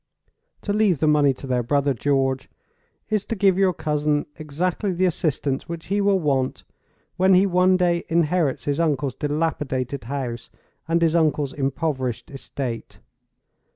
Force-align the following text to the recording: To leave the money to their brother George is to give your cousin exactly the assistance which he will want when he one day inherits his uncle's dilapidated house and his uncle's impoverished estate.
To 0.63 0.73
leave 0.73 0.97
the 0.99 1.05
money 1.05 1.31
to 1.35 1.45
their 1.45 1.61
brother 1.61 1.93
George 1.93 2.49
is 3.11 3.23
to 3.27 3.35
give 3.35 3.55
your 3.55 3.71
cousin 3.71 4.25
exactly 4.39 4.93
the 4.93 5.05
assistance 5.05 5.69
which 5.69 5.85
he 5.93 6.01
will 6.01 6.19
want 6.19 6.63
when 7.17 7.35
he 7.35 7.45
one 7.45 7.77
day 7.77 8.03
inherits 8.09 8.63
his 8.63 8.79
uncle's 8.79 9.13
dilapidated 9.13 10.05
house 10.05 10.49
and 10.87 11.03
his 11.03 11.15
uncle's 11.15 11.53
impoverished 11.53 12.31
estate. 12.31 12.97